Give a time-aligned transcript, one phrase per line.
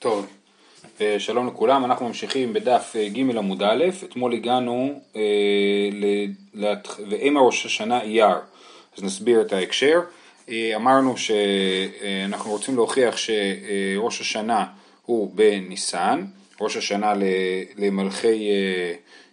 [0.00, 0.26] טוב,
[1.00, 5.22] אה, שלום לכולם, אנחנו ממשיכים בדף אה, ג' עמוד א', אתמול הגענו אה,
[7.10, 8.36] ואימה ראש השנה אייר,
[8.96, 10.00] אז נסביר את ההקשר.
[10.48, 14.66] אה, אמרנו שאנחנו רוצים להוכיח שראש השנה
[15.06, 16.24] הוא בניסן,
[16.60, 17.12] ראש השנה
[17.76, 18.48] למלכי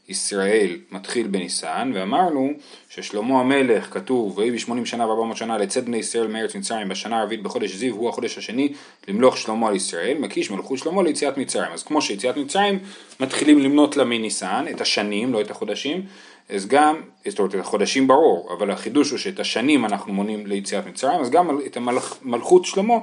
[0.10, 2.52] ישראל מתחיל בניסן, ואמרנו
[2.90, 7.20] ששלמה המלך כתוב, ויהי בשמונים שנה וארבע מאות שנה לצאת בני ישראל מארץ מצרים בשנה
[7.20, 8.74] הרביעית בחודש זיו, הוא החודש השני
[9.08, 11.72] למלוך שלמה על ישראל, מקיש מלכות שלמה ליציאת מצרים.
[11.72, 12.80] אז כמו שיציאת מצרים
[13.20, 16.06] מתחילים למנות לה מניסן, את השנים, לא את החודשים,
[16.50, 20.88] אז גם, זאת אומרת את החודשים ברור, אבל החידוש הוא שאת השנים אנחנו מונים ליציאת
[20.88, 22.94] מצרים, אז גם את המלכות שלמה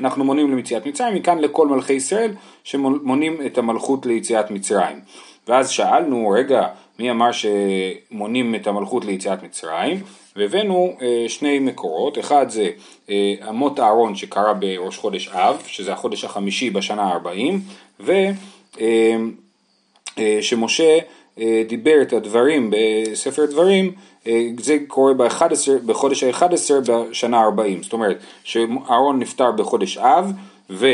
[0.00, 2.30] אנחנו מונים ליציאת מצרים, מכאן לכל מלכי ישראל
[2.64, 5.00] שמונים את המלכות ליציאת מצרים.
[5.48, 6.66] ואז שאלנו, רגע,
[6.98, 10.02] מי אמר שמונים את המלכות ליציאת מצרים?
[10.36, 12.70] והבאנו אה, שני מקורות, אחד זה
[13.10, 18.82] אה, אמות אהרון שקרה בראש חודש אב, שזה החודש החמישי בשנה ה-40,
[20.18, 20.98] ושמשה אה,
[21.38, 23.92] אה, דיבר את הדברים בספר דברים,
[24.26, 25.42] אה, זה קורה ב-11,
[25.86, 30.32] בחודש ה-11 בשנה ה-40, זאת אומרת שאהרון נפטר בחודש אב,
[30.70, 30.86] ו...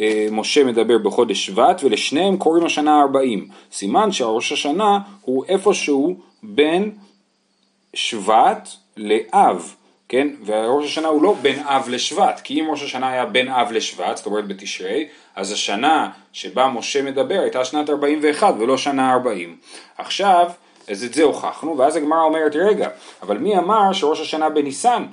[0.00, 3.48] אה, משה מדבר בחודש שבט ולשניהם קוראים השנה הארבעים.
[3.72, 6.90] סימן שהראש השנה הוא איפשהו בין
[7.94, 9.74] שבט לאב,
[10.08, 10.28] כן?
[10.44, 14.16] והראש השנה הוא לא בין אב לשבט, כי אם ראש השנה היה בין אב לשבט,
[14.16, 19.56] זאת אומרת בתשרי, אז השנה שבה משה מדבר הייתה שנת 41 ולא שנה 40.
[19.98, 20.50] עכשיו,
[20.88, 22.88] אז את זה הוכחנו, ואז הגמרא אומרת, רגע,
[23.22, 25.04] אבל מי אמר שראש השנה בניסן?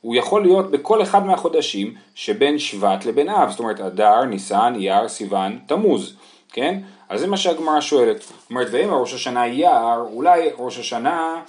[0.00, 5.08] הוא יכול להיות בכל אחד מהחודשים שבין שבט לבין אב, זאת אומרת אדר, ניסן, אייר,
[5.08, 6.16] סיוון, תמוז,
[6.52, 6.80] כן?
[7.08, 8.22] אז זה מה שהגמרא שואלת.
[8.22, 11.42] זאת אומרת, ואם ראש השנה אייר, אולי ראש השנה,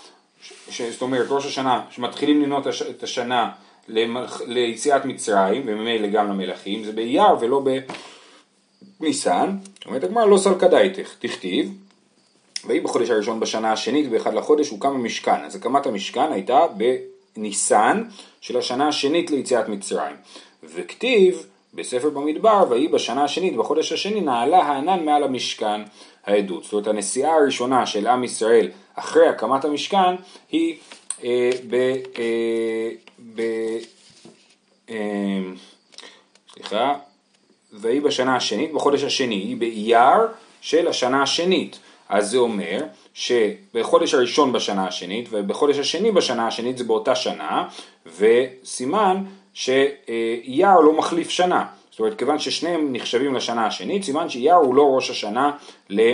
[0.69, 0.81] ש...
[0.81, 3.49] זאת אומרת ראש השנה, שמתחילים למנות את השנה
[3.87, 4.41] למלכ...
[4.47, 7.63] ליציאת מצרים, וממילא גם למלכים, זה באייר ולא
[8.99, 9.57] בניסן.
[9.75, 11.73] זאת אומרת, הגמרא לא סלקא דייתך, תכתיב.
[12.67, 15.45] ויהי בחודש הראשון בשנה השנית, באחד לחודש, הוקם המשכן.
[15.45, 16.95] אז הקמת המשכן הייתה ב...
[17.37, 18.03] ניסן
[18.41, 20.15] של השנה השנית ליציאת מצרים.
[20.63, 25.81] וכתיב בספר במדבר, ויהי בשנה השנית, בחודש השני, נעלה הענן מעל המשכן
[26.25, 26.63] העדות.
[26.63, 30.15] זאת אומרת, הנסיעה הראשונה של עם ישראל אחרי הקמת המשכן
[30.51, 30.75] היא
[31.23, 31.75] אה, ב...
[32.19, 32.89] אה,
[33.35, 33.41] ב
[34.89, 35.39] אה,
[36.53, 36.95] סליחה,
[37.73, 40.27] ויהי בשנה השנית, בחודש השני, היא באייר
[40.61, 41.79] של השנה השנית.
[42.11, 42.83] אז זה אומר
[43.13, 47.67] שבחודש הראשון בשנה השנית ובחודש השני בשנה השנית זה באותה שנה
[48.17, 49.23] וסימן
[49.53, 51.65] שאייר לא מחליף שנה.
[51.91, 55.51] זאת אומרת כיוון ששניהם נחשבים לשנה השנית סימן שאייר הוא לא ראש השנה
[55.89, 56.13] ל...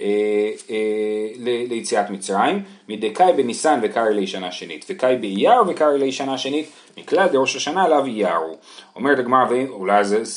[0.00, 1.30] אה, אה,
[1.68, 7.28] ליציאת מצרים, מדקאי בניסן וקרעי לי שנה שנית, וקאי באייר וקרעי לי שנה שנית, מכלל
[7.28, 8.40] דראש השנה עליו אייר
[8.96, 9.46] אומרת הגמרא,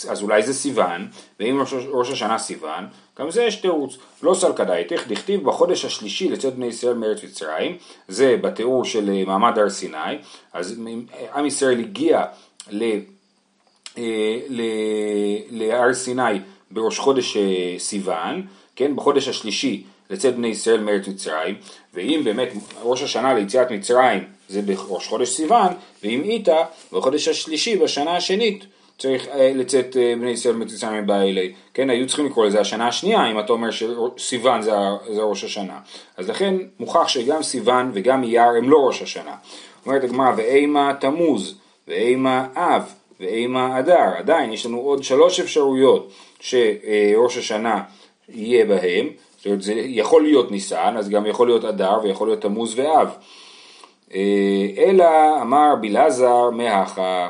[0.09, 1.07] אז אולי זה סיוון,
[1.39, 1.61] ואם
[1.93, 2.87] ראש, השנה סיוון,
[3.19, 3.97] גם זה יש תירוץ.
[4.23, 9.23] לא סלקא דייתך, דכתיב בחודש השלישי לצאת בני ישראל מארץ מצרים, זה בתיאור של אה,
[9.25, 10.17] מעמד הר סיני,
[10.53, 10.81] אז
[11.35, 12.25] עם ישראל הגיע.
[15.49, 16.39] להר סיני
[16.71, 17.37] בראש חודש
[17.77, 21.55] סיוון, כן, בחודש השלישי לצאת בני ישראל מארץ מצרים,
[21.93, 22.49] ואם באמת
[22.81, 25.73] ראש השנה ליציאת מצרים זה בראש חודש סיוון,
[26.03, 26.57] ואם איתה
[26.91, 28.65] בחודש השלישי בשנה השנית
[28.97, 32.87] צריך אה, לצאת אה, בני ישראל מארץ מצרים מבעילי, כן, היו צריכים לקרוא לזה השנה
[32.87, 34.71] השנייה אם אתה אומר שסיוון זה,
[35.13, 35.79] זה ראש השנה,
[36.17, 39.35] אז לכן מוכח שגם סיוון וגם אייר הם לא ראש השנה.
[39.85, 41.55] אומרת הגמרא ואימה תמוז
[41.87, 47.81] ואימה אב ואימה אדר, עדיין יש לנו עוד שלוש אפשרויות שראש השנה
[48.33, 52.41] יהיה בהם, זאת אומרת זה יכול להיות ניסן, אז גם יכול להיות אדר ויכול להיות
[52.41, 53.09] תמוז ואב.
[54.13, 57.29] אה, אלא אמר בלעזר מהכה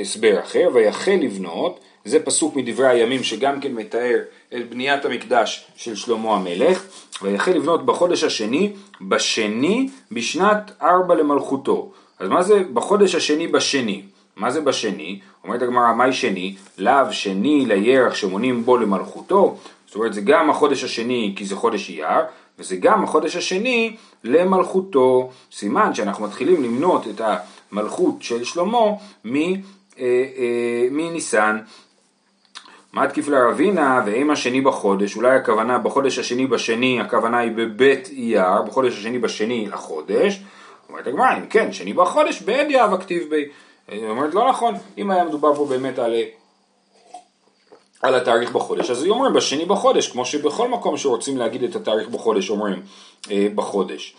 [0.00, 4.18] הסבר אחר, ויחל לבנות, זה פסוק מדברי הימים שגם כן מתאר
[4.56, 6.84] את בניית המקדש של שלמה המלך,
[7.22, 11.92] ויחל לבנות בחודש השני, בשני בשנת ארבע למלכותו.
[12.18, 14.02] אז מה זה בחודש השני בשני?
[14.36, 15.20] מה זה בשני?
[15.44, 16.56] אומרת הגמרא, מהי שני?
[16.78, 19.56] לאו שני לירח שמונים בו למלכותו.
[19.86, 22.24] זאת אומרת, זה גם החודש השני כי זה חודש אייר,
[22.58, 25.30] וזה גם החודש השני למלכותו.
[25.52, 27.20] סימן שאנחנו מתחילים למנות את
[27.72, 28.78] המלכות של שלמה
[29.24, 29.60] מניסן.
[31.40, 31.58] אה, אה,
[32.92, 38.62] מה תקיף לרבינה ואם השני בחודש, אולי הכוונה בחודש השני בשני, הכוונה היא בבית אייר,
[38.62, 40.42] בחודש השני בשני לחודש.
[40.88, 43.44] אומרת הגמרא, אם כן, שני בחודש, בעד יאב הכתיב בי.
[43.88, 46.14] היא אומרת לא נכון, אם היה מדובר פה באמת על,
[48.02, 52.08] על התאריך בחודש, אז היא אומרת בשני בחודש, כמו שבכל מקום שרוצים להגיד את התאריך
[52.08, 52.82] בחודש אומרים
[53.30, 54.14] אה, בחודש.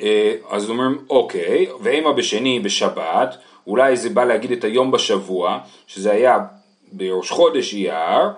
[0.00, 3.36] אה, אז אומרים אוקיי, ואימה בשני בשבת,
[3.66, 6.38] אולי זה בא להגיד את היום בשבוע, שזה היה
[6.92, 8.28] בראש חודש אייר,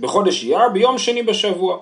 [0.00, 1.78] בחודש אייר ביום שני בשבוע.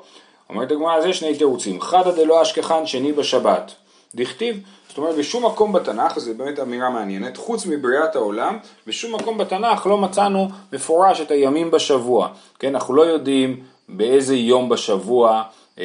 [0.50, 3.74] אומרת הגמרא, אז יש שני תירוצים, חדא דלא אשכחן שני בשבת.
[4.14, 4.60] דכתיב,
[4.98, 9.86] זאת אומרת בשום מקום בתנ"ך, זו באמת אמירה מעניינת, חוץ מבריאת העולם, בשום מקום בתנ"ך
[9.86, 12.28] לא מצאנו מפורש את הימים בשבוע.
[12.58, 15.42] כן, אנחנו לא יודעים באיזה יום בשבוע
[15.78, 15.84] אה,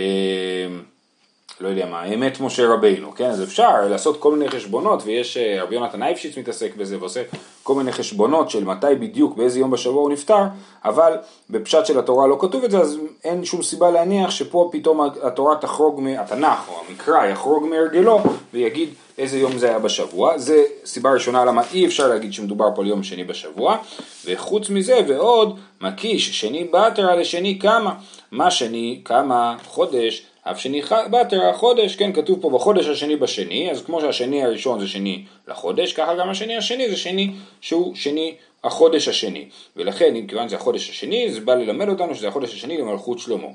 [1.63, 3.29] לא יודע מה, אמת משה רבינו, כן?
[3.29, 7.21] אז אפשר לעשות כל מיני חשבונות, ויש, אה, רבי יונתן אייפשיץ מתעסק בזה ועושה
[7.63, 10.43] כל מיני חשבונות של מתי בדיוק, באיזה יום בשבוע הוא נפטר,
[10.85, 11.13] אבל
[11.49, 15.55] בפשט של התורה לא כתוב את זה, אז אין שום סיבה להניח שפה פתאום התורה
[15.55, 18.19] תחרוג, התנ"ך או המקרא יחרוג מהרגלו
[18.53, 22.81] ויגיד איזה יום זה היה בשבוע, זה סיבה ראשונה למה אי אפשר להגיד שמדובר פה
[22.81, 23.77] על יום שני בשבוע,
[24.25, 27.93] וחוץ מזה ועוד, מקיש, שני בתר לשני כמה,
[28.31, 30.81] מה שני כמה חודש אף שני
[31.11, 35.93] בתר החודש, כן, כתוב פה בחודש השני בשני, אז כמו שהשני הראשון זה שני לחודש,
[35.93, 37.31] ככה גם השני השני זה שני
[37.61, 39.45] שהוא שני החודש השני.
[39.75, 43.47] ולכן, אם כיוון זה החודש השני, זה בא ללמד אותנו שזה החודש השני למלכות שלמה.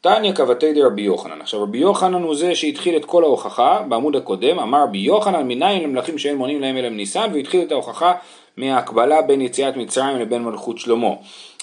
[0.00, 1.40] תניא כבתי דרבי יוחנן.
[1.40, 5.82] עכשיו רבי יוחנן הוא זה שהתחיל את כל ההוכחה בעמוד הקודם, אמר רבי יוחנן מניין
[5.82, 8.12] למלכים שאין מונים להם אלא מניסן, והתחיל את ההוכחה
[8.56, 11.10] מההקבלה בין יציאת מצרים לבין מלכות שלמה.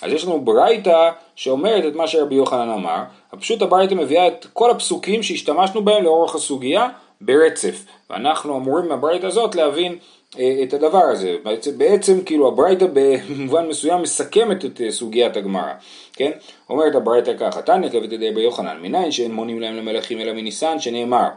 [0.02, 3.04] אז יש לנו ברייתא שאומרת את מה שרבי יוחנן אמר,
[3.40, 6.90] פשוט הברייתא מביאה את כל הפסוקים שהשתמשנו בהם לאורך הסוגיה
[7.22, 9.96] ברצף, ואנחנו אמורים מהברייתא הזאת להבין
[10.40, 11.36] אה, את הדבר הזה.
[11.44, 15.74] בעצם, בעצם כאילו הברייתא במובן מסוים מסכמת את אה, סוגיית הגמרא,
[16.14, 16.32] כן?
[16.70, 20.80] אומרת הברייתא ככה, תניא כבית ידי רבי יוחנן, מניין שאין מונים להם למלכים אלא מניסן,
[20.80, 21.28] שנאמר,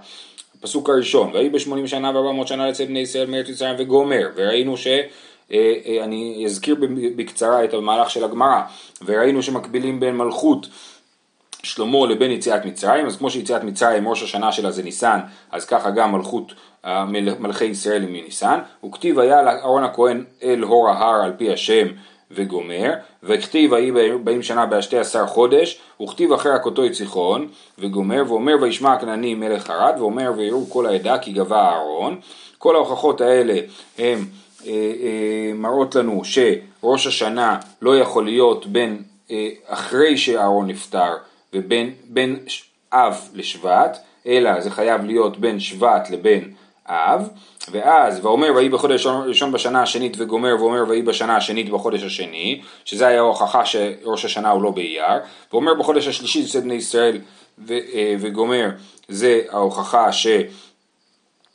[0.58, 4.76] הפסוק הראשון, ויהי בשמונים שנה וארבע מאות שנה לצאת בני ישראל מארץ מצרים וגומר, וראינו
[4.76, 4.86] ש...
[5.52, 6.76] אה, אה, אני אזכיר
[7.16, 8.60] בקצרה את המהלך של הגמרא,
[9.04, 10.66] וראינו שמקבילים בין מלכות
[11.62, 15.20] שלמה לבין יציאת מצרים, אז כמו שיציאת מצרים ראש השנה שלה זה ניסן,
[15.52, 16.52] אז ככה גם מלכות
[16.84, 17.04] אה,
[17.38, 21.86] מלכי ישראל היא מניסן, וכתיב היה לאהרון הכהן אל הור ההר על פי השם
[22.30, 22.92] וגומר,
[23.22, 27.48] וכתיב ויהי באים שנה בשתי עשר חודש, וכתיב אחרי הכותו את סיחון,
[27.78, 32.20] וגומר, ואומר וישמע הכנעני מלך ערד, ואומר ויראו כל העדה כי גבה אהרון,
[32.58, 33.60] כל ההוכחות האלה
[33.98, 34.26] הם
[35.54, 41.12] מראות לנו שראש השנה לא יכול להיות בין אה, אחרי שאהרון נפטר
[41.52, 42.38] ובין בין
[42.92, 46.52] אב לשבט, אלא זה חייב להיות בין שבט לבין
[46.86, 47.28] אב,
[47.70, 53.06] ואז ואומר ויהי בחודש ראשון בשנה השנית וגומר ואומר ויהי בשנה השנית בחודש השני, שזה
[53.06, 55.20] היה ההוכחה שראש השנה הוא לא באייר,
[55.52, 57.18] ואומר בחודש השלישי יוצא בני ישראל
[57.58, 57.74] ו,
[58.20, 58.70] וגומר
[59.08, 60.26] זה ההוכחה ש...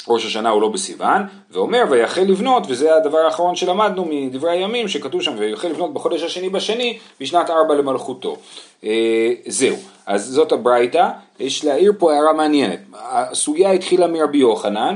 [0.09, 1.21] ראש השנה הוא לא בסיוון,
[1.51, 6.50] ואומר ויחל לבנות, וזה הדבר האחרון שלמדנו מדברי הימים, שכתוב שם ויחל לבנות בחודש השני
[6.50, 8.38] בשני, בשנת ארבע למלכותו.
[8.83, 9.75] אה, זהו,
[10.06, 11.09] אז זאת הברייתא,
[11.39, 12.79] יש להעיר פה הערה מעניינת.
[12.94, 14.95] הסוגיה התחילה מרבי יוחנן,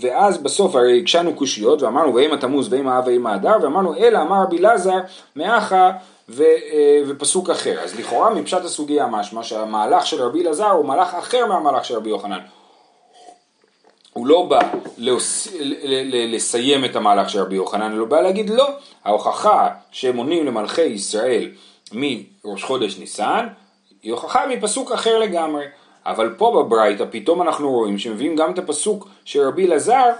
[0.00, 4.42] ואז בסוף הרי הגשנו קושיות, ואמרנו ואם התמוז ואם האב ואם האדר, ואמרנו אלא אמר
[4.42, 4.98] רבי לזר
[5.36, 5.90] מאחה
[6.28, 7.80] ו, אה, ופסוק אחר.
[7.80, 12.10] אז לכאורה מפשט הסוגיה משמע שהמהלך של רבי אלעזר הוא מהלך אחר מהמהלך של רבי
[12.10, 12.40] יוחנן.
[14.14, 14.60] הוא לא בא
[14.98, 15.48] להוס...
[16.12, 18.68] לסיים את המהלך של רבי יוחנן, אלא בא להגיד לא,
[19.04, 21.50] ההוכחה שמונים למלכי ישראל
[21.92, 23.46] מראש חודש ניסן,
[24.02, 25.64] היא הוכחה מפסוק אחר לגמרי.
[26.06, 30.10] אבל פה בברייתא פתאום אנחנו רואים שמביאים גם את הפסוק של רבי אלעזר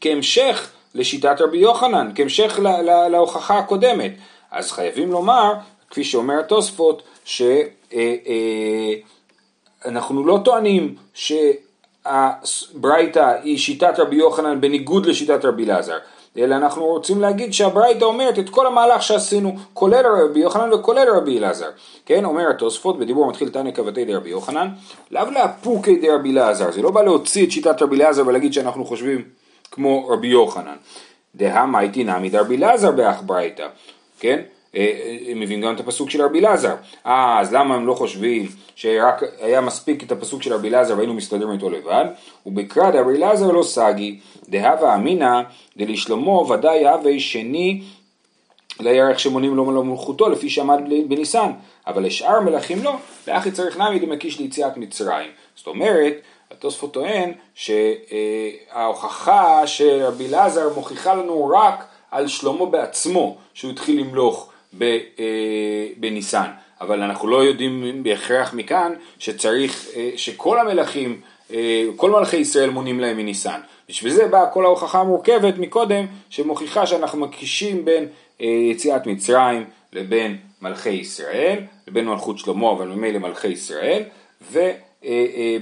[0.00, 4.12] כהמשך לשיטת רבי יוחנן, כהמשך לה, לה, להוכחה הקודמת.
[4.50, 5.52] אז חייבים לומר,
[5.90, 7.60] כפי שאומר התוספות, שאנחנו
[9.86, 11.32] אה, אה, לא טוענים ש...
[12.04, 15.98] הברייתא היא שיטת רבי יוחנן בניגוד לשיטת רבי אלעזר,
[16.38, 21.38] אלא אנחנו רוצים להגיד שהברייתא אומרת את כל המהלך שעשינו, כולל רבי יוחנן וכולל רבי
[21.38, 21.70] אלעזר.
[22.06, 24.68] כן, אומר התוספות, בדיבור מתחיל תניא כבתי דרבי יוחנן,
[25.10, 29.24] לאו לאפוקי דרבי אלעזר, זה לא בא להוציא את שיטת רבי אלעזר ולהגיד שאנחנו חושבים
[29.70, 30.76] כמו רבי יוחנן.
[31.34, 33.66] דהמה הייתי נמי דרבי אלעזר באח ברייתא,
[34.20, 34.40] כן?
[34.74, 36.74] הם אה, אה, מביאים גם את הפסוק של רבי אלעזר.
[37.06, 41.14] אה, אז למה הם לא חושבים שרק היה מספיק את הפסוק של רבי אלעזר והיינו
[41.14, 42.04] מסתדרים איתו לבד?
[42.46, 45.40] ובקרא דרבי אלעזר לא סגי, דהבה אמינא
[45.76, 47.82] דלשלמה ודאי הווה שני
[48.80, 51.50] לירך שמונים לו למלכותו לפי שעמד בניסן,
[51.86, 52.96] אבל לשאר מלכים לא,
[53.28, 55.30] לאחי צריך נמי דמקיש ליציאת מצרים.
[55.56, 56.14] זאת אומרת,
[56.50, 57.32] התוספות טוען
[58.74, 64.51] שההוכחה של רבי אלעזר מוכיחה לנו רק על שלמה בעצמו, שהוא התחיל למלוך
[65.96, 66.50] בניסן.
[66.80, 71.20] אבל אנחנו לא יודעים בהכרח מכאן שצריך, אה, שכל המלכים,
[71.52, 73.60] אה, כל מלכי ישראל מונים להם מניסן.
[73.88, 78.06] בשביל זה באה כל ההוכחה המורכבת מקודם, שמוכיחה שאנחנו מקישים בין
[78.40, 84.02] יציאת מצרים לבין מלכי ישראל, לבין מלכות שלמה, אבל ממילא מלכי ישראל,
[84.52, 84.70] ו...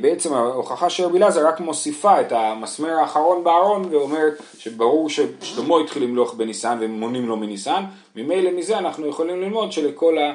[0.01, 6.03] בעצם ההוכחה של רבי אלעזר רק מוסיפה את המסמר האחרון בארון ואומרת שברור ששלמה התחיל
[6.03, 7.85] למלוך בניסן ומונים לו מניסן,
[8.17, 10.35] ממילא מזה אנחנו יכולים ללמוד שלכל, ה...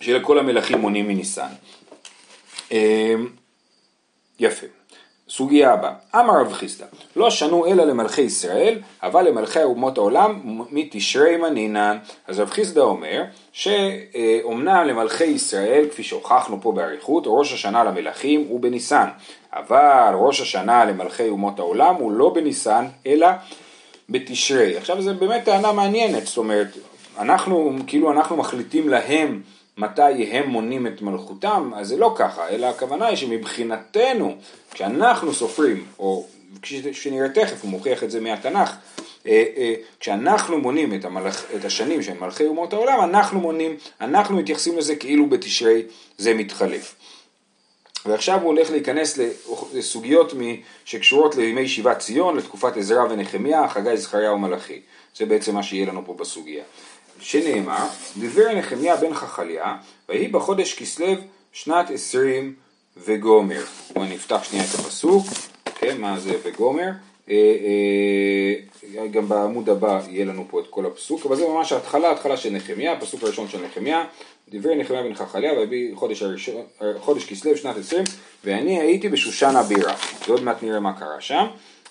[0.00, 1.48] שלכל המלכים מונים מניסן.
[4.40, 4.81] יפה.
[5.36, 6.86] סוגיה הבאה, אמר רב חיסדא,
[7.16, 11.98] לא שנו אלא למלכי ישראל, אבל למלכי אומות העולם מתשרי מנינן.
[12.28, 13.22] אז רב חיסדא אומר,
[13.52, 19.08] שאומנם למלכי ישראל, כפי שהוכחנו פה באריכות, ראש השנה למלכים הוא בניסן,
[19.52, 23.28] אבל ראש השנה למלכי אומות העולם הוא לא בניסן, אלא
[24.08, 24.76] בתשרי.
[24.76, 26.68] עכשיו זו באמת טענה מעניינת, זאת אומרת,
[27.18, 29.42] אנחנו, כאילו אנחנו מחליטים להם
[29.76, 34.36] מתי הם מונים את מלכותם, אז זה לא ככה, אלא הכוונה היא שמבחינתנו,
[34.70, 36.26] כשאנחנו סופרים, או
[36.62, 38.76] כשנראה תכף, הוא מוכיח את זה מהתנ"ך,
[39.26, 44.36] אה, אה, כשאנחנו מונים את, המלכ, את השנים של מלכי אומות העולם, אנחנו מונים, אנחנו
[44.36, 45.82] מתייחסים לזה כאילו בתשרי
[46.18, 46.94] זה מתחלף.
[48.06, 49.18] ועכשיו הוא הולך להיכנס
[49.74, 50.34] לסוגיות
[50.84, 54.80] שקשורות לימי שיבת ציון, לתקופת עזרא ונחמיה, חגי זכריה ומלאכי.
[55.16, 56.64] זה בעצם מה שיהיה לנו פה בסוגיה.
[57.22, 57.86] שנאמר,
[58.16, 59.76] דיבר נחמיה בן חכליה,
[60.08, 61.14] ויהי בחודש כסלו
[61.52, 62.54] שנת עשרים
[63.04, 63.62] וגומר.
[63.94, 65.26] בואו נפתח שנייה את הפסוק,
[65.64, 66.90] כן, מה זה וגומר.
[67.30, 67.34] אה,
[68.98, 72.36] אה, גם בעמוד הבא יהיה לנו פה את כל הפסוק, אבל זה ממש ההתחלה, ההתחלה
[72.36, 74.04] של נחמיה, הפסוק הראשון של נחמיה,
[74.48, 76.62] דיבר נחמיה בן חכליה, ויביא חודש, הראשון,
[77.00, 78.04] חודש כסלו שנת עשרים,
[78.44, 79.94] ואני הייתי בשושן הבירה,
[80.28, 81.46] ועוד מעט נראה מה קרה שם,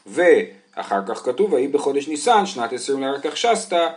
[0.07, 3.87] ואחר כך כתוב, ויהי בחודש ניסן, שנת עשרים לארתך שסתא,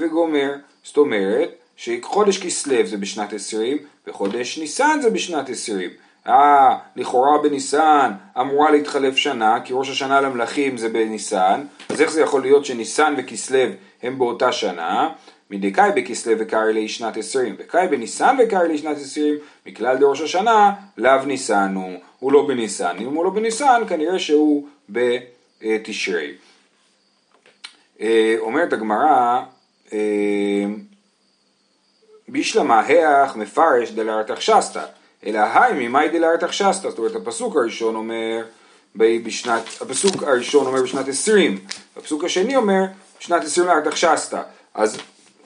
[0.00, 0.54] וגומר.
[0.82, 5.90] זאת אומרת שחודש כסלו זה בשנת עשרים וחודש ניסן זה בשנת עשרים.
[6.26, 12.20] אה, לכאורה בניסן אמורה להתחלף שנה, כי ראש השנה למלכים זה בניסן, אז איך זה
[12.20, 13.60] יכול להיות שניסן וכסלו
[14.02, 15.10] הם באותה שנה?
[15.50, 19.34] מדקאי בכסלו וקרעי לי שנת עשרים, וקאי בניסן וקרעי לי שנת עשרים,
[19.66, 24.66] מכלל דראש השנה, לאו ניסן הוא, הוא לא בניסן, אם הוא לא בניסן כנראה שהוא
[24.88, 26.32] בתשרי.
[28.00, 29.42] אה, אומרת הגמרא, אה,
[32.28, 34.84] בישלמה היח מפרש דלארתך שסתא,
[35.26, 38.44] אלא היי ממאי דלארתך שסתא, זאת אומרת הפסוק הראשון אומר
[38.96, 41.58] בשנת, הפסוק הראשון אומר בשנת עשרים,
[41.96, 42.82] הפסוק השני אומר
[43.20, 44.42] בשנת עשרים לארתך שסתא,
[44.74, 44.98] אז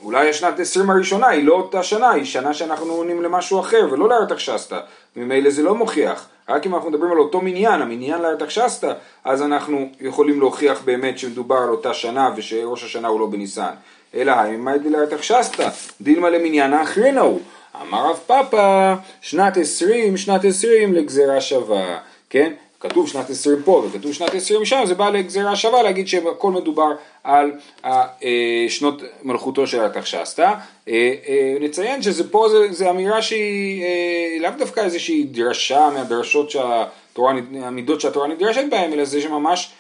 [0.03, 4.09] אולי השנת עשרים הראשונה היא לא אותה שנה, היא שנה שאנחנו עונים למשהו אחר ולא
[4.09, 4.81] לארתך שסתא,
[5.17, 8.93] ממילא זה לא מוכיח, רק אם אנחנו מדברים על אותו מניין, המניין לארתך שסתא,
[9.25, 13.73] אז אנחנו יכולים להוכיח באמת שמדובר על אותה שנה ושראש השנה הוא לא בניסן.
[14.15, 15.69] אלא האמא דילרתך שסתא,
[16.01, 17.41] דילמה למניין האחרין ההוא.
[17.83, 21.99] אמר רב פאפא, שנת עשרים, שנת עשרים לגזירה שווה,
[22.31, 22.53] כן?
[22.81, 26.93] כתוב שנת עשרים פה וכתוב שנת עשרים שם, זה בא לגזירה שווה להגיד שהכל מדובר
[27.25, 27.53] על
[27.85, 30.53] אה, שנות מלכותו של התחשסתא.
[30.89, 37.33] אה, אה, נציין שזה פה זה, זה אמירה שהיא לאו דווקא איזושהי דרשה מהדרשות שהתורה,
[37.63, 39.71] המידות שהתורה נדרשת בהן, אלא זה שממש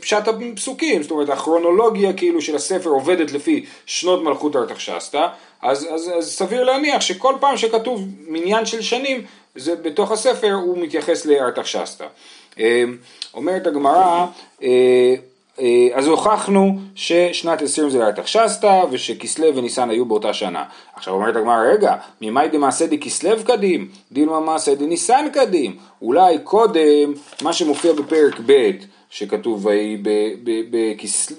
[0.00, 5.26] פשט הפסוקים, זאת אומרת הכרונולוגיה כאילו של הספר עובדת לפי שנות מלכות ארתחשסתא,
[5.62, 10.78] אז, אז, אז סביר להניח שכל פעם שכתוב מניין של שנים, זה בתוך הספר הוא
[10.78, 12.06] מתייחס לארתחשסתא.
[12.58, 12.84] אה,
[13.34, 14.26] אומרת הגמרא,
[15.94, 20.64] אז הוכחנו ששנת 20 זה לארתחשסתא ושכסלו וניסן היו באותה שנה.
[20.94, 25.76] עכשיו אומרת הגמרא, רגע, ממאי דמעשה דכסלו קדים, דילמה מעשה דניסן קדים.
[26.02, 28.70] אולי קודם מה שמופיע בפרק ב'
[29.10, 29.96] שכתוב ויהי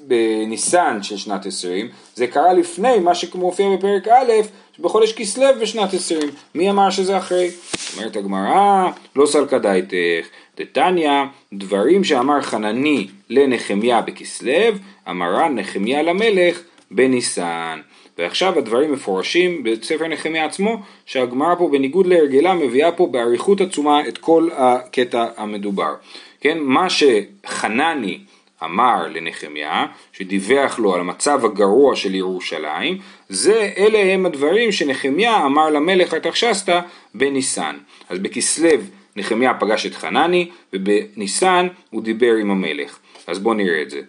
[0.08, 4.32] בניסן של שנת עשרים, זה קרה לפני מה שמופיע בפרק א',
[4.80, 6.30] בחודש כסלו בשנת עשרים.
[6.56, 7.50] מי אמר שזה אחרי?
[7.98, 11.12] אומרת הגמרא, לא סלקא דייתך, דתניא,
[11.54, 14.72] דברים שאמר חנני לנחמיה בכסלו,
[15.10, 16.62] אמרן נחמיה למלך
[16.92, 17.80] בניסן.
[18.18, 24.18] ועכשיו הדברים מפורשים בספר נחמיה עצמו, שהגמרא פה בניגוד להרגלה מביאה פה באריכות עצומה את
[24.18, 25.94] כל הקטע המדובר.
[26.42, 28.20] כן, מה שחנני
[28.64, 32.98] אמר לנחמיה, שדיווח לו על המצב הגרוע של ירושלים,
[33.30, 36.80] זה, אלה הם הדברים שנחמיה אמר למלך ארתחשסתא
[37.14, 37.76] בניסן.
[38.10, 38.70] אז בכסלו
[39.16, 43.00] נחמיה פגש את חנני, ובניסן הוא דיבר עם המלך.
[43.28, 44.02] אז בואו נראה את זה.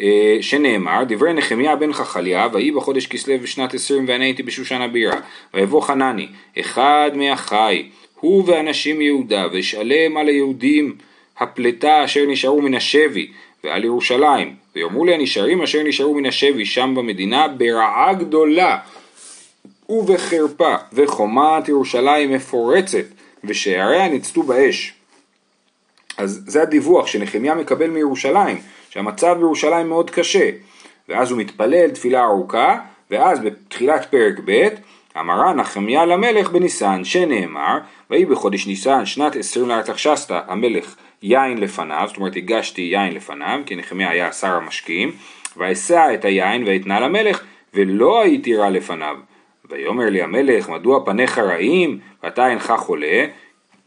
[0.00, 5.20] אה, שנאמר, דברי נחמיה בן חכליה, ויהי בחודש כסלו בשנת עשרים ואני הייתי בשושן הבירה,
[5.54, 6.28] ויבוא חנני,
[6.60, 7.88] אחד מאחי,
[8.20, 10.96] הוא ואנשים יהודה, וישאלם על היהודים
[11.38, 13.32] הפלטה אשר נשארו מן השבי
[13.64, 14.54] ועל ירושלים.
[14.76, 18.78] ויאמרו לי הנשארים אשר נשארו מן השבי שם במדינה ברעה גדולה
[19.88, 23.04] ובחרפה וחומת ירושלים מפורצת
[23.44, 24.94] ושעריה ניצתו באש.
[26.18, 28.58] אז זה הדיווח שנחמיה מקבל מירושלים
[28.90, 30.50] שהמצב בירושלים מאוד קשה.
[31.08, 32.78] ואז הוא מתפלל תפילה ארוכה
[33.10, 34.68] ואז בתחילת פרק ב'
[35.20, 37.78] אמרה נחמיה למלך בניסן, שנאמר,
[38.10, 43.76] ויהי בחודש ניסן שנת עשרים לארתחשסתא המלך יין לפניו, זאת אומרת הגשתי יין לפניו, כי
[43.76, 45.12] נחמיה היה שר המשקיעים,
[45.56, 47.44] ואשא את היין ואתנה למלך,
[47.74, 49.16] ולא הייתי רע לפניו.
[49.70, 53.26] ויאמר לי המלך, מדוע פניך רעים, ואתה אינך חולה?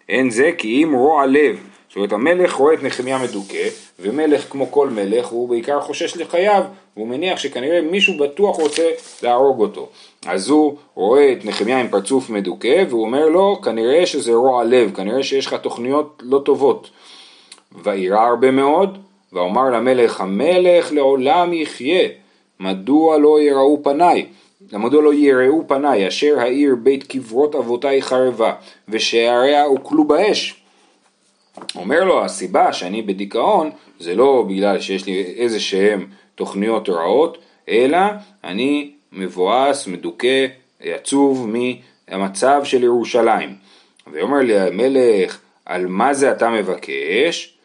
[0.09, 1.59] אין זה כי אם רוע לב.
[1.87, 3.67] זאת אומרת המלך רואה את נחמיה מדוכא,
[3.99, 6.63] ומלך כמו כל מלך הוא בעיקר חושש לחייו,
[6.95, 8.83] והוא מניח שכנראה מישהו בטוח רוצה
[9.23, 9.89] להרוג אותו.
[10.25, 14.91] אז הוא רואה את נחמיה עם פרצוף מדוכא, והוא אומר לו, כנראה שזה רוע לב,
[14.95, 16.89] כנראה שיש לך תוכניות לא טובות.
[17.83, 18.97] וירא הרבה מאוד,
[19.33, 22.09] ואומר למלך, המלך לעולם יחיה,
[22.59, 24.25] מדוע לא יראו פניי?
[24.73, 28.53] מדוע לא יראו פניי, אשר העיר בית קברות אבותיי חרבה,
[28.89, 30.63] ושעריה הוקלו באש.
[31.75, 37.37] אומר לו, הסיבה שאני בדיכאון זה לא בגלל שיש לי איזה שהם תוכניות רעות,
[37.69, 37.99] אלא
[38.43, 40.45] אני מבואס, מדוכא,
[40.81, 43.55] עצוב מהמצב של ירושלים.
[44.11, 47.58] ואומר לי המלך, על מה זה אתה מבקש?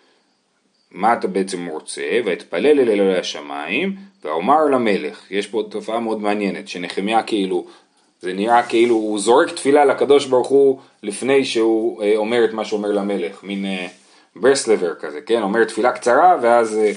[0.95, 2.03] מה אתה בעצם רוצה?
[2.25, 7.67] ואתפלל אל אלוהי השמיים, ואומר למלך, יש פה תופעה מאוד מעניינת, שנחמיה כאילו,
[8.21, 12.65] זה נראה כאילו הוא זורק תפילה לקדוש ברוך הוא לפני שהוא אה, אומר את מה
[12.65, 13.87] שאומר למלך, מין אה,
[14.37, 15.43] ברסלבר כזה, כן?
[15.43, 16.93] אומר תפילה קצרה ואז אה,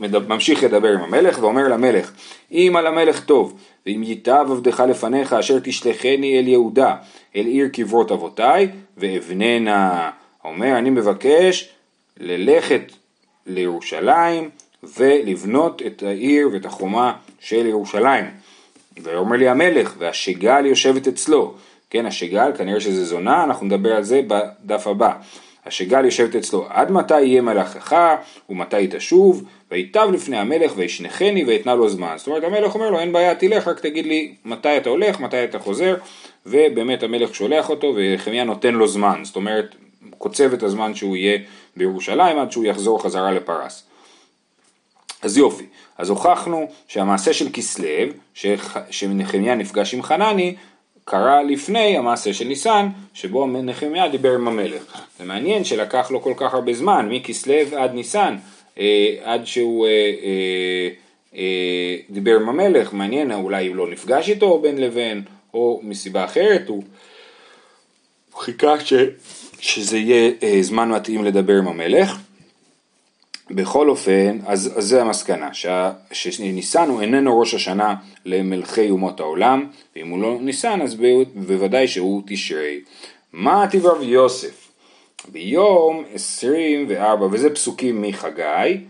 [0.00, 2.12] מדבר, ממשיך לדבר עם המלך ואומר למלך,
[2.52, 6.94] אם על המלך טוב, ואם ייטב עבדך לפניך אשר תשלחני אל יהודה,
[7.36, 10.10] אל עיר קברות אבותיי, ואבננה.
[10.44, 11.70] אומר, אני מבקש
[12.20, 12.92] ללכת
[13.54, 14.50] לירושלים
[14.82, 18.24] ולבנות את העיר ואת החומה של ירושלים.
[19.02, 21.54] ואומר לי המלך, והשגל יושבת אצלו.
[21.90, 25.12] כן, השגל, כנראה שזה זונה, אנחנו נדבר על זה בדף הבא.
[25.66, 28.16] השגל יושבת אצלו, עד מתי יהיה מלאכך
[28.48, 32.14] ומתי תשוב, ויטב לפני המלך וישנכני ואתנה לו זמן.
[32.16, 35.44] זאת אומרת המלך אומר לו אין בעיה תלך רק תגיד לי מתי אתה הולך, מתי
[35.44, 35.94] אתה חוזר,
[36.46, 39.74] ובאמת המלך שולח אותו ונחמיה נותן לו זמן, זאת אומרת
[40.18, 41.38] קוצב את הזמן שהוא יהיה
[41.76, 43.84] בירושלים עד שהוא יחזור חזרה לפרס.
[45.22, 45.66] אז יופי,
[45.98, 47.86] אז הוכחנו שהמעשה של כסלו,
[48.90, 50.56] שנחמיה נפגש עם חנני,
[51.04, 55.02] קרה לפני המעשה של ניסן, שבו נחמיה דיבר עם המלך.
[55.18, 58.36] זה מעניין שלקח לו כל כך הרבה זמן, מכסלו עד ניסן,
[58.78, 60.88] אה, עד שהוא אה, אה,
[61.36, 65.22] אה, דיבר עם המלך, מעניין, אולי הוא לא נפגש איתו בין לבין,
[65.54, 66.82] או מסיבה אחרת, הוא
[68.38, 68.92] חיכה ש,
[69.60, 72.18] שזה יהיה אה, זמן מתאים לדבר עם המלך.
[73.50, 75.48] בכל אופן, אז, אז זה המסקנה,
[76.12, 77.94] שניסן הוא איננו ראש השנה
[78.24, 80.96] למלכי אומות העולם, ואם הוא לא ניסן אז
[81.34, 82.80] בוודאי שהוא תשרי.
[83.32, 84.68] מה טיב רב יוסף?
[85.28, 88.80] ביום 24, וזה פסוקים מחגי,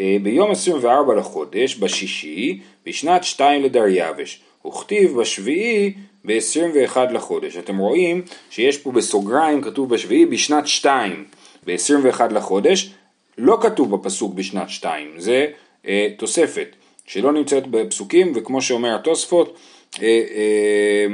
[0.00, 5.92] אה, ביום 24 לחודש, בשישי, בשנת 2 לדריווש, וכתיב בשביעי
[6.24, 7.56] ב-21 לחודש.
[7.56, 11.24] אתם רואים שיש פה בסוגריים כתוב בשביעי בשנת 2,
[11.66, 12.90] ב-21 לחודש,
[13.38, 15.46] לא כתוב בפסוק בשנת 2, זה
[15.86, 16.68] אה, תוספת
[17.06, 19.56] שלא נמצאת בפסוקים, וכמו שאומר התוספות,
[20.02, 21.06] אה, אה,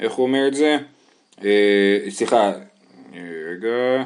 [0.00, 0.76] איך הוא אומר את זה?
[1.44, 2.52] אה, סליחה,
[3.50, 4.04] רגע,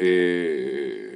[0.00, 1.09] אה,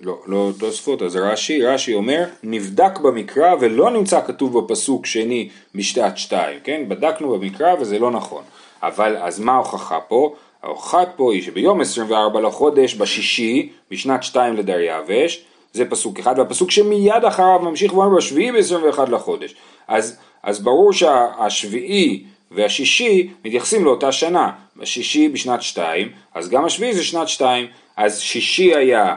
[0.00, 6.18] לא, לא תוספות, אז רש"י, רש"י אומר, נבדק במקרא ולא נמצא כתוב בפסוק שני בשנת
[6.18, 6.84] שתיים, כן?
[6.88, 8.42] בדקנו במקרא וזה לא נכון.
[8.82, 10.34] אבל אז מה ההוכחה פה?
[10.62, 17.24] ההוכחה פה היא שביום 24 לחודש, בשישי, בשנת שתיים לדריווש, זה פסוק אחד, והפסוק שמיד
[17.28, 19.54] אחריו ממשיך ואומר בשביעי ב-21 לחודש.
[19.88, 24.50] אז, אז ברור שהשביעי והשישי מתייחסים לאותה שנה,
[24.82, 29.14] השישי בשנת שתיים, אז גם השביעי זה שנת שתיים, אז שישי היה,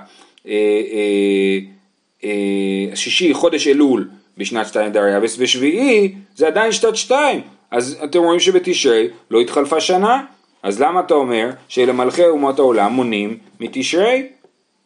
[2.95, 9.07] שישי חודש אלול בשנת שתיים דריווס, ושביעי זה עדיין שנת שתיים, אז אתם רואים שבתשרי
[9.31, 10.23] לא התחלפה שנה,
[10.63, 14.27] אז למה אתה אומר שלמלכי אומות העולם מונים מתשרי?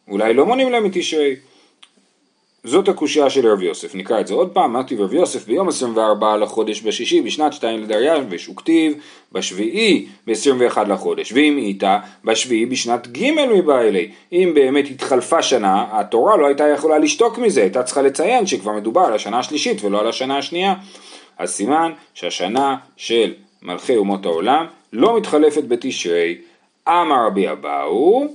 [0.08, 1.36] אולי לא מונים להם מתשרי.
[2.64, 6.36] זאת הקושייה של רב יוסף, נקרא את זה עוד פעם, אמרתי רב יוסף ביום 24
[6.36, 8.92] לחודש בשישי בשנת שתיים לדריווש וכתיב
[9.32, 11.32] בשביעי ב-21 לחודש.
[11.32, 16.98] ואם איתה בשביעי בשנת ג' מבא אלי אם באמת התחלפה שנה התורה לא הייתה יכולה
[16.98, 20.74] לשתוק מזה, הייתה צריכה לציין שכבר מדובר על השנה השלישית ולא על השנה השנייה.
[21.38, 26.36] אז סימן שהשנה של מלכי אומות העולם לא מתחלפת בתשרי.
[26.88, 28.26] אמר רבי אבאו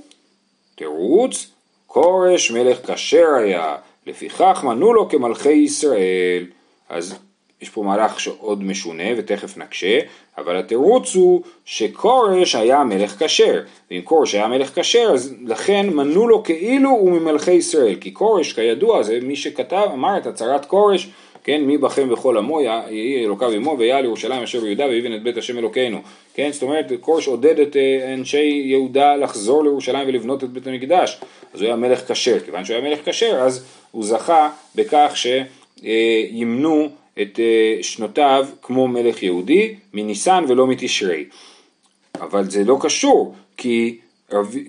[0.74, 1.50] תירוץ
[1.86, 3.76] כורש מלך כשר היה
[4.06, 6.46] לפיכך מנו לו כמלכי ישראל.
[6.88, 7.18] אז
[7.62, 9.98] יש פה מהלך שעוד משונה ותכף נקשה,
[10.38, 16.28] אבל התירוץ הוא שכורש היה מלך כשר, ואם כורש היה מלך כשר אז לכן מנו
[16.28, 21.08] לו כאילו הוא ממלכי ישראל, כי כורש כידוע זה מי שכתב, אמר את הצהרת כורש
[21.44, 25.36] כן, מי בכם בכל עמו, יהי אלוקיו עמו, ויעל ירושלים אשר ביהודה, ויבן את בית
[25.36, 26.00] השם אלוקינו.
[26.34, 31.20] כן, זאת אומרת, כורש עודד את אה, אנשי יהודה לחזור לירושלים ולבנות את בית המקדש.
[31.54, 36.88] אז הוא היה מלך כשר, כיוון שהוא היה מלך כשר, אז הוא זכה בכך שימנו
[37.22, 41.24] את אה, שנותיו כמו מלך יהודי, מניסן ולא מתשרי.
[42.20, 43.98] אבל זה לא קשור, כי,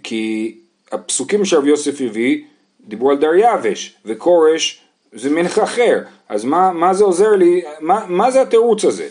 [0.03, 0.55] כי
[0.91, 2.41] הפסוקים שרב יוסף הביא
[2.87, 4.81] דיברו על דריווש, וכורש
[5.13, 9.07] זה מלך אחר, אז מה, מה זה עוזר לי, מה, מה זה התירוץ הזה?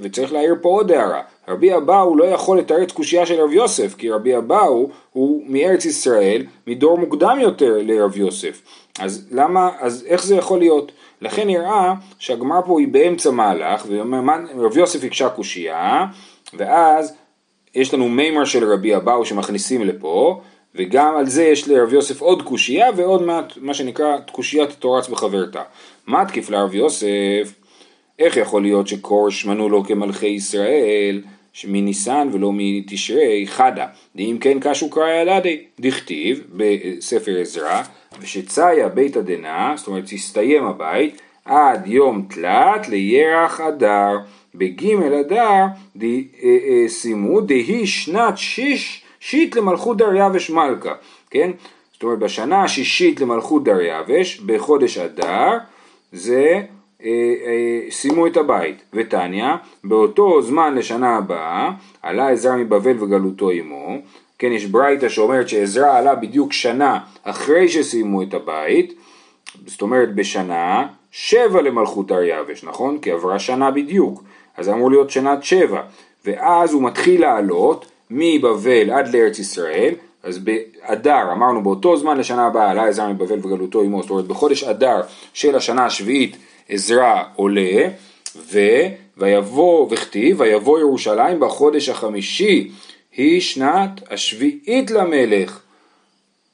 [0.00, 4.10] וצריך להעיר פה עוד הערה, רבי אבאו לא יכול לתרץ קושייה של רב יוסף, כי
[4.10, 8.62] רבי אבאו הוא מארץ ישראל, מדור מוקדם יותר לרב יוסף.
[8.98, 10.92] אז למה, אז איך זה יכול להיות?
[11.20, 16.06] לכן נראה שהגמר פה היא באמצע מהלך, ורב יוסף הקשה קושייה,
[16.54, 17.14] ואז
[17.74, 20.40] יש לנו מימר של רבי אבאו שמכניסים לפה,
[20.74, 25.62] וגם על זה יש לרב יוסף עוד קושייה ועוד מעט מה שנקרא קושיית תורץ בחברתה.
[26.06, 27.54] מה תקיף לרב יוסף?
[28.18, 31.22] איך יכול להיות שכורש מנו לו כמלכי ישראל
[31.64, 37.82] מניסן ולא מתשרי חדה, ואם כן קשו קראי עלדי, דכתיב בספר עזרא,
[38.20, 44.18] ושציה ביתא דנא, זאת אומרת הסתיים הבית, עד יום תלת לירח אדר,
[44.54, 45.64] בגימל אדר
[46.88, 50.94] סיימו דהי שנת שיש שיט למלכות דריווש מלכה,
[51.30, 51.50] כן?
[51.92, 55.58] זאת אומרת בשנה השישית למלכות דריווש, בחודש אדר,
[56.12, 56.62] זה
[57.04, 57.08] אה,
[57.46, 58.82] אה, סיימו את הבית.
[58.92, 61.70] ותניא, באותו זמן לשנה הבאה,
[62.02, 63.96] עלה עזרא מבבל וגלותו עמו,
[64.38, 68.94] כן, יש ברייתא שאומרת שעזרא עלה בדיוק שנה אחרי שסיימו את הבית,
[69.66, 72.98] זאת אומרת בשנה שבע למלכות דריווש, נכון?
[72.98, 74.22] כי עברה שנה בדיוק,
[74.56, 75.82] אז אמור להיות שנת שבע,
[76.24, 82.70] ואז הוא מתחיל לעלות מבבל עד לארץ ישראל, אז באדר, אמרנו באותו זמן לשנה הבאה
[82.70, 85.00] עלה עזרא מבבל וגלותו עמו, זאת אומרת בחודש אדר
[85.34, 86.36] של השנה השביעית
[86.68, 87.88] עזרא עולה,
[88.36, 88.58] ו...
[89.16, 92.70] ויבוא וכתיב, ויבוא ירושלים בחודש החמישי,
[93.16, 95.60] היא שנת השביעית למלך.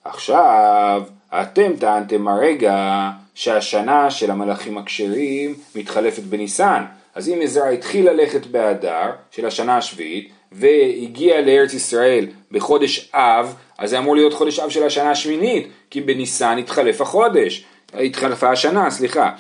[0.05, 6.85] עכשיו, אתם טענתם הרגע שהשנה של המלאכים הכשרים מתחלפת בניסן.
[7.15, 13.91] אז אם עזרא התחיל ללכת באדר של השנה השביעית, והגיע לארץ ישראל בחודש אב, אז
[13.91, 19.31] זה אמור להיות חודש אב של השנה השמינית, כי בניסן התחלף החודש, התחלפה השנה, סליחה.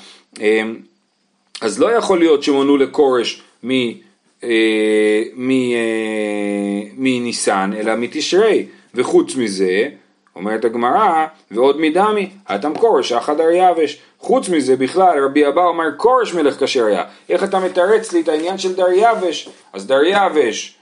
[0.40, 0.77] אמ,
[1.61, 3.68] אז לא יכול להיות שמונו לכורש אה,
[4.42, 5.23] אה,
[6.96, 9.88] מניסן, אלא מתשרי, וחוץ מזה,
[10.37, 13.99] אומרת הגמרא, ועוד מדמי, התם כורש, אחא דריווש.
[14.18, 17.05] חוץ מזה בכלל, רבי אבא אומר כורש מלך כשר היה.
[17.29, 19.49] איך אתה מתרץ לי את העניין של דריווש?
[19.73, 20.80] אז דריווש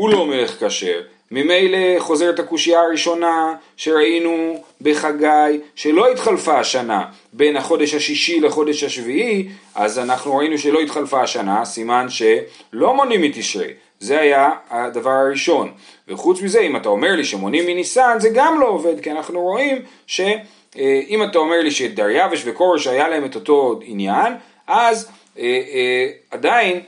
[0.00, 1.00] הוא לא מלך כשר.
[1.30, 7.04] ממילא חוזרת הקושייה הראשונה שראינו בחגי שלא התחלפה השנה.
[7.32, 13.72] בין החודש השישי לחודש השביעי אז אנחנו ראינו שלא התחלפה השנה סימן שלא מונים מתשרי
[14.00, 15.72] זה היה הדבר הראשון.
[16.08, 19.78] וחוץ מזה אם אתה אומר לי שמונים מניסן זה גם לא עובד כי אנחנו רואים
[20.06, 24.32] שאם אתה אומר לי שדריווש וכורש היה להם את אותו עניין
[24.66, 25.08] אז
[25.38, 26.80] אה, אה, עדיין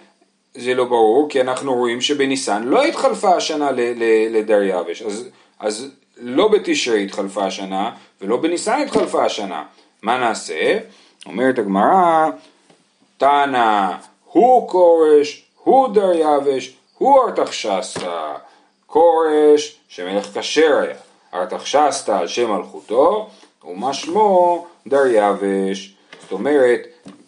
[0.55, 3.71] זה לא ברור, כי אנחנו רואים שבניסן לא התחלפה השנה
[4.31, 5.29] לדריווש, אז,
[5.61, 9.65] אז לא בתשרי התחלפה השנה, ולא בניסן התחלפה השנה.
[10.03, 10.79] מה נעשה?
[11.27, 12.31] אומרת הגמרא,
[13.19, 13.93] תנא,
[14.25, 18.35] הוא כורש, הוא דריווש, הוא ארתחשסתא.
[18.87, 20.95] כורש, שמלך כשר היה,
[21.35, 23.29] ארתחשסתא על שם מלכותו,
[23.65, 25.95] ומה שמו דריווש.
[26.23, 26.81] זאת אומרת,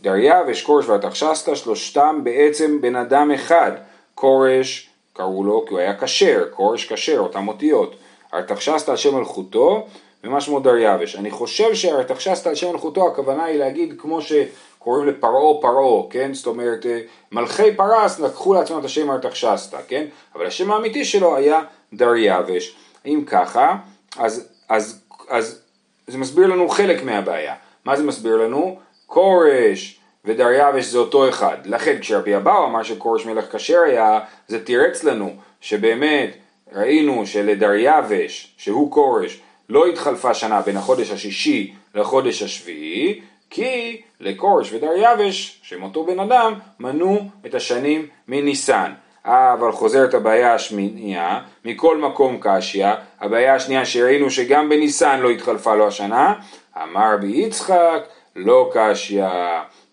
[0.05, 3.73] דריווש, כורש והתחשסתא, שלושתם בעצם בן אדם אחד.
[4.15, 7.95] כורש, קראו לו כי הוא היה כשר, כורש כשר, אותם אותיות.
[8.35, 9.87] ארתחשסתא על שם מלכותו,
[10.25, 11.17] ומה שמו דריווש.
[11.17, 16.35] אני חושב שארתחשסתא על שם מלכותו, הכוונה היא להגיד כמו שקוראים לפרעה פרעה, כן?
[16.35, 17.01] זאת אומרת, אה,
[17.33, 20.05] מלכי פרס לקחו לעצמם את השם ארתחשסתא, כן?
[20.35, 21.61] אבל השם האמיתי שלו היה
[21.93, 22.77] דריווש.
[23.07, 23.77] אם ככה,
[24.17, 25.63] אז, אז, אז
[26.07, 27.55] זה מסביר לנו חלק מהבעיה.
[27.85, 28.84] מה זה מסביר לנו?
[29.15, 31.57] כורש ודריווש זה אותו אחד.
[31.65, 36.37] לכן כשרבי אבאו אמר שכורש מלך כשר היה, זה תירץ לנו שבאמת
[36.73, 45.61] ראינו שלדריווש, שהוא כורש, לא התחלפה שנה בין החודש השישי לחודש השביעי, כי לכורש ודריווש,
[45.63, 48.93] שהם אותו בן אדם, מנו את השנים מניסן.
[49.25, 52.87] אבל חוזרת הבעיה השמינייה, מכל מקום קשיא,
[53.21, 56.35] הבעיה השנייה שראינו שגם בניסן לא התחלפה לו השנה,
[56.83, 58.05] אמר בי יצחק,
[58.37, 59.25] לא קשיא,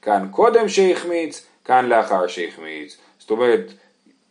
[0.02, 2.98] כאן קודם שהחמיץ, כאן לאחר שהחמיץ.
[3.20, 3.74] זאת אומרת,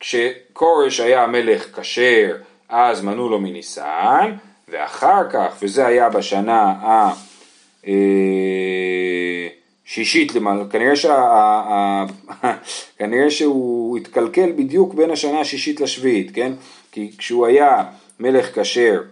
[0.00, 2.36] כשכורש היה מלך כשר,
[2.68, 4.32] אז מנו לו מניסן,
[4.68, 7.12] ואחר כך, וזה היה בשנה ה...
[9.90, 12.04] שישית למעלה, כנראה, שה,
[12.98, 16.52] כנראה שהוא התקלקל בדיוק בין השנה השישית לשביעית, כן?
[16.92, 17.84] כי כשהוא היה
[18.20, 19.02] מלך כשר,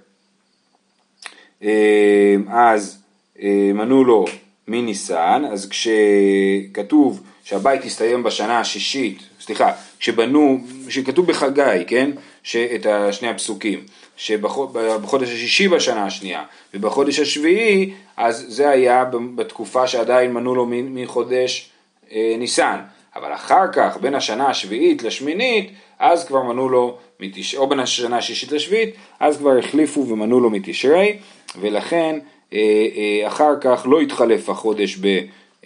[1.63, 3.03] אה, אז
[3.43, 4.25] אה, מנו לו
[4.69, 12.11] מניסן, אז כשכתוב שהבית הסתיים בשנה השישית, סליחה, כשבנו, שכתוב בחגי, כן?
[12.75, 13.81] את שני הפסוקים,
[14.17, 19.05] שבחודש השישי בשנה השנייה ובחודש השביעי, אז זה היה
[19.35, 21.71] בתקופה שעדיין מנו לו מחודש
[22.13, 22.79] אה, ניסן.
[23.17, 27.55] אבל אחר כך, בין השנה השביעית לשמינית, אז כבר מנו לו, מתש...
[27.55, 31.19] או בין השנה השישית לשביעית, אז כבר החליפו ומנו לו מתשרי,
[31.61, 32.19] ולכן
[33.27, 34.99] אחר כך לא התחלף החודש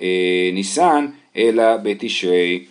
[0.00, 2.64] בניסן, אלא בתשרי.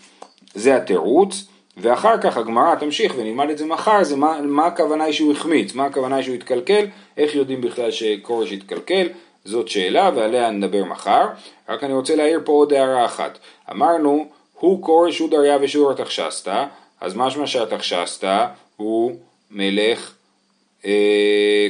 [0.54, 1.48] זה התירוץ.
[1.78, 5.74] ואחר כך הגמרא תמשיך ונלמד את זה מחר, זה מה, מה הכוונה היא שהוא החמיץ,
[5.74, 6.86] מה הכוונה היא שהוא התקלקל,
[7.18, 9.08] איך יודעים בכלל שכורש התקלקל,
[9.46, 11.26] זאת שאלה ועליה נדבר מחר.
[11.70, 13.38] רק אני רוצה להעיר פה עוד הערה אחת.
[13.72, 14.26] אמרנו,
[14.60, 16.66] הוא כורש הוא דריה ושיעור התחשסתא,
[17.02, 18.46] אז משמע שהתחשסתא
[18.78, 19.16] הוא
[19.52, 20.21] מלך אה,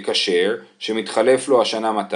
[0.03, 2.15] כשר, אה, שמתחלף לו השנה מתי?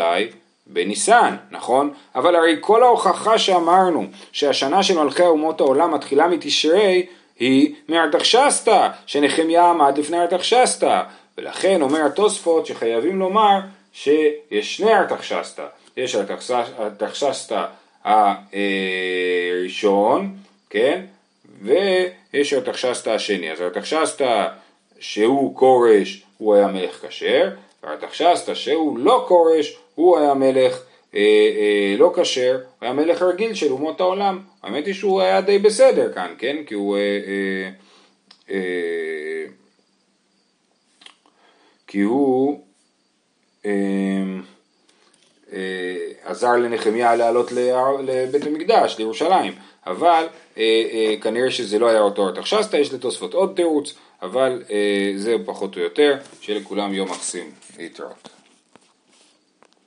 [0.68, 1.94] בניסן, נכון?
[2.16, 7.06] אבל הרי כל ההוכחה שאמרנו שהשנה של מלכי אומות העולם מתחילה מתשרי
[7.40, 11.02] היא מארתחשסתא, שנחמיה עמד לפני ארתחשסתא,
[11.38, 13.60] ולכן אומר התוספות שחייבים לומר
[13.94, 15.66] שיש שני ארתחשסתא,
[15.98, 16.16] יש
[16.80, 17.66] ארתחשסתא
[19.64, 20.36] הראשון,
[20.70, 21.02] כן,
[21.62, 24.48] ויש ארתחשסתא השני, אז ארתחשסתא
[25.00, 27.50] שהוא כורש הוא היה מלך כשר,
[27.84, 30.84] וארתחשסתא שהוא לא כורש הוא היה מלך
[31.16, 34.40] אה, אה, לא כשר, הוא היה מלך רגיל של אומות העולם.
[34.64, 36.58] האמת היא שהוא היה די בסדר כאן, כן?
[36.68, 36.98] כי הוא...
[36.98, 37.70] אה, אה,
[38.50, 39.46] אה,
[41.88, 42.62] כי הוא
[43.66, 43.72] אה,
[45.54, 47.52] אה, עזר לנחמיה לעלות
[48.02, 49.54] לבית המקדש, לירושלים,
[49.86, 55.14] אבל אה, אה, כנראה שזה לא היה אותו ארתחשסתא, יש לתוספות עוד תירוץ, אבל אה,
[55.16, 58.35] זה פחות או יותר, שיהיה לכולם יום מקסים להתראות.